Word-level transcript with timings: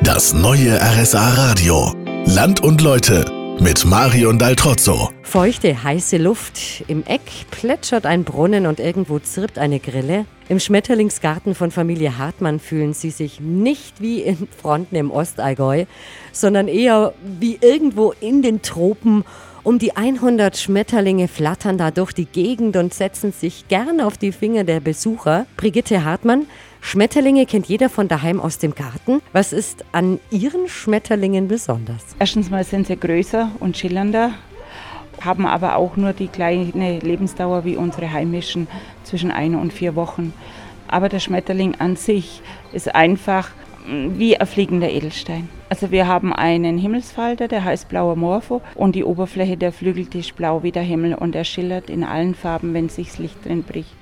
Das 0.00 0.32
neue 0.32 0.80
RSA 0.80 1.34
Radio. 1.34 1.94
Land 2.24 2.60
und 2.60 2.80
Leute 2.80 3.24
mit 3.60 3.84
Marion 3.84 4.38
Daltrozzo. 4.38 5.10
Feuchte, 5.32 5.82
heiße 5.82 6.18
Luft. 6.18 6.84
Im 6.88 7.04
Eck 7.06 7.22
plätschert 7.50 8.04
ein 8.04 8.22
Brunnen 8.22 8.66
und 8.66 8.78
irgendwo 8.78 9.18
zirpt 9.18 9.58
eine 9.58 9.80
Grille. 9.80 10.26
Im 10.50 10.60
Schmetterlingsgarten 10.60 11.54
von 11.54 11.70
Familie 11.70 12.18
Hartmann 12.18 12.60
fühlen 12.60 12.92
sie 12.92 13.08
sich 13.08 13.40
nicht 13.40 14.02
wie 14.02 14.20
in 14.20 14.46
Fronten 14.60 14.94
im 14.94 15.10
Ostallgäu, 15.10 15.86
sondern 16.32 16.68
eher 16.68 17.14
wie 17.40 17.58
irgendwo 17.62 18.12
in 18.20 18.42
den 18.42 18.60
Tropen. 18.60 19.24
Um 19.62 19.78
die 19.78 19.96
100 19.96 20.58
Schmetterlinge 20.58 21.28
flattern 21.28 21.78
da 21.78 21.90
durch 21.90 22.12
die 22.12 22.26
Gegend 22.26 22.76
und 22.76 22.92
setzen 22.92 23.32
sich 23.32 23.68
gern 23.68 24.02
auf 24.02 24.18
die 24.18 24.32
Finger 24.32 24.64
der 24.64 24.80
Besucher. 24.80 25.46
Brigitte 25.56 26.04
Hartmann, 26.04 26.44
Schmetterlinge 26.82 27.46
kennt 27.46 27.68
jeder 27.68 27.88
von 27.88 28.06
daheim 28.06 28.38
aus 28.38 28.58
dem 28.58 28.74
Garten. 28.74 29.22
Was 29.32 29.54
ist 29.54 29.82
an 29.92 30.20
Ihren 30.30 30.68
Schmetterlingen 30.68 31.48
besonders? 31.48 32.02
Erstens 32.18 32.50
mal 32.50 32.64
sind 32.64 32.86
sie 32.86 32.98
größer 32.98 33.50
und 33.60 33.78
schillernder, 33.78 34.34
haben 35.24 35.46
aber 35.46 35.76
auch 35.76 35.96
nur 35.96 36.12
die 36.12 36.28
kleine 36.28 36.98
Lebensdauer 36.98 37.64
wie 37.64 37.76
unsere 37.76 38.12
heimischen 38.12 38.68
zwischen 39.04 39.30
ein 39.30 39.54
und 39.54 39.72
vier 39.72 39.94
Wochen. 39.94 40.32
Aber 40.88 41.08
der 41.08 41.20
Schmetterling 41.20 41.76
an 41.78 41.96
sich 41.96 42.42
ist 42.72 42.94
einfach 42.94 43.50
mm, 43.86 44.18
wie 44.18 44.36
ein 44.36 44.46
fliegender 44.46 44.90
Edelstein. 44.90 45.48
Also 45.68 45.90
wir 45.90 46.06
haben 46.06 46.34
einen 46.34 46.76
Himmelsfalter, 46.76 47.48
der 47.48 47.64
heißt 47.64 47.88
blauer 47.88 48.14
Morpho 48.14 48.60
und 48.74 48.94
die 48.94 49.04
Oberfläche 49.04 49.56
der 49.56 49.72
Flügel 49.72 50.06
ist 50.14 50.36
blau 50.36 50.62
wie 50.62 50.72
der 50.72 50.82
Himmel 50.82 51.14
und 51.14 51.34
er 51.34 51.44
schillert 51.44 51.88
in 51.88 52.04
allen 52.04 52.34
Farben, 52.34 52.74
wenn 52.74 52.90
sich 52.90 53.08
das 53.08 53.18
Licht 53.18 53.44
drin 53.44 53.62
bricht. 53.62 53.94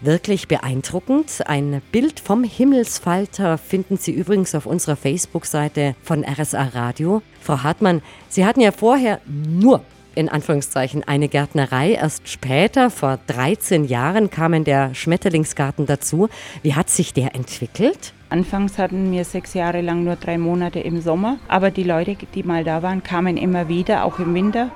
Wirklich 0.00 0.46
beeindruckend. 0.46 1.42
Ein 1.46 1.82
Bild 1.90 2.20
vom 2.20 2.44
Himmelsfalter 2.44 3.58
finden 3.58 3.96
Sie 3.96 4.12
übrigens 4.12 4.54
auf 4.54 4.64
unserer 4.64 4.94
Facebook-Seite 4.94 5.96
von 6.02 6.24
RSA 6.24 6.68
Radio. 6.72 7.20
Frau 7.40 7.62
Hartmann, 7.64 8.00
Sie 8.28 8.46
hatten 8.46 8.60
ja 8.60 8.70
vorher 8.70 9.20
nur 9.26 9.82
in 10.18 10.28
Anführungszeichen 10.28 11.04
eine 11.06 11.28
Gärtnerei. 11.28 11.92
Erst 11.92 12.28
später, 12.28 12.90
vor 12.90 13.20
13 13.28 13.84
Jahren, 13.84 14.30
kam 14.30 14.52
in 14.52 14.64
der 14.64 14.92
Schmetterlingsgarten 14.92 15.86
dazu. 15.86 16.28
Wie 16.62 16.74
hat 16.74 16.90
sich 16.90 17.14
der 17.14 17.36
entwickelt? 17.36 18.12
Anfangs 18.28 18.78
hatten 18.78 19.12
wir 19.12 19.24
sechs 19.24 19.54
Jahre 19.54 19.80
lang 19.80 20.02
nur 20.02 20.16
drei 20.16 20.36
Monate 20.36 20.80
im 20.80 21.00
Sommer, 21.00 21.38
aber 21.46 21.70
die 21.70 21.84
Leute, 21.84 22.16
die 22.34 22.42
mal 22.42 22.64
da 22.64 22.82
waren, 22.82 23.04
kamen 23.04 23.36
immer 23.36 23.68
wieder, 23.68 24.04
auch 24.04 24.18
im 24.18 24.34
Winter. 24.34 24.70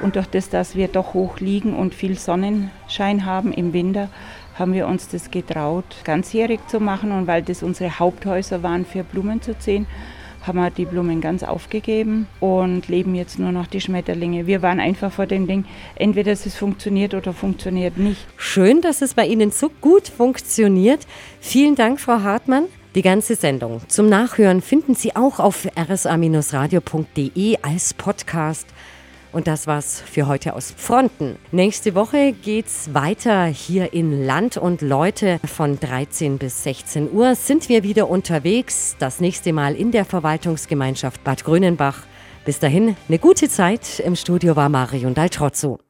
Und 0.00 0.14
durch 0.14 0.26
das, 0.26 0.48
dass 0.48 0.76
wir 0.76 0.86
doch 0.86 1.12
hoch 1.12 1.40
liegen 1.40 1.74
und 1.74 1.92
viel 1.92 2.16
Sonnenschein 2.16 3.26
haben 3.26 3.52
im 3.52 3.72
Winter, 3.72 4.08
haben 4.56 4.72
wir 4.74 4.86
uns 4.86 5.08
das 5.08 5.32
getraut, 5.32 5.84
ganzjährig 6.04 6.60
zu 6.68 6.78
machen. 6.78 7.10
Und 7.10 7.26
weil 7.26 7.42
das 7.42 7.64
unsere 7.64 7.98
Haupthäuser 7.98 8.62
waren 8.62 8.86
für 8.86 9.02
Blumen 9.02 9.42
zu 9.42 9.58
ziehen, 9.58 9.86
haben 10.46 10.58
wir 10.58 10.70
die 10.70 10.84
Blumen 10.84 11.20
ganz 11.20 11.42
aufgegeben 11.42 12.26
und 12.40 12.88
leben 12.88 13.14
jetzt 13.14 13.38
nur 13.38 13.52
noch 13.52 13.66
die 13.66 13.80
Schmetterlinge. 13.80 14.46
Wir 14.46 14.62
waren 14.62 14.80
einfach 14.80 15.12
vor 15.12 15.26
dem 15.26 15.46
Ding, 15.46 15.64
entweder 15.94 16.32
es 16.32 16.54
funktioniert 16.54 17.14
oder 17.14 17.32
funktioniert 17.32 17.96
nicht. 17.96 18.26
Schön, 18.36 18.80
dass 18.80 19.02
es 19.02 19.14
bei 19.14 19.26
Ihnen 19.26 19.50
so 19.50 19.70
gut 19.80 20.08
funktioniert. 20.08 21.06
Vielen 21.40 21.74
Dank, 21.74 22.00
Frau 22.00 22.20
Hartmann. 22.20 22.64
Die 22.94 23.02
ganze 23.02 23.34
Sendung 23.34 23.80
zum 23.88 24.08
Nachhören 24.08 24.60
finden 24.60 24.94
Sie 24.94 25.16
auch 25.16 25.40
auf 25.40 25.66
rsa-radio.de 25.76 27.58
als 27.60 27.92
Podcast. 27.94 28.68
Und 29.34 29.48
das 29.48 29.66
war's 29.66 30.00
für 30.00 30.28
heute 30.28 30.54
aus 30.54 30.72
Fronten. 30.76 31.36
Nächste 31.50 31.96
Woche 31.96 32.32
geht's 32.32 32.94
weiter 32.94 33.46
hier 33.46 33.92
in 33.92 34.24
Land 34.24 34.56
und 34.56 34.80
Leute. 34.80 35.40
Von 35.44 35.80
13 35.80 36.38
bis 36.38 36.62
16 36.62 37.12
Uhr 37.12 37.34
sind 37.34 37.68
wir 37.68 37.82
wieder 37.82 38.08
unterwegs. 38.08 38.94
Das 39.00 39.18
nächste 39.18 39.52
Mal 39.52 39.74
in 39.74 39.90
der 39.90 40.04
Verwaltungsgemeinschaft 40.04 41.24
Bad 41.24 41.42
Grönenbach. 41.42 42.04
Bis 42.44 42.60
dahin 42.60 42.94
eine 43.08 43.18
gute 43.18 43.48
Zeit. 43.48 43.98
Im 43.98 44.14
Studio 44.14 44.54
war 44.54 44.68
Marion 44.68 45.14
Daltrozzo. 45.14 45.83